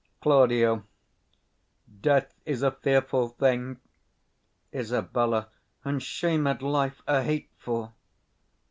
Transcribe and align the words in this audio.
Claud. 0.19 0.81
Death 2.01 2.33
is 2.43 2.63
a 2.63 2.71
fearful 2.71 3.27
thing. 3.27 3.77
Isab. 4.73 5.15
And 5.85 6.01
shamed 6.01 6.63
life 6.63 7.03
a 7.05 7.21
hateful. 7.21 7.93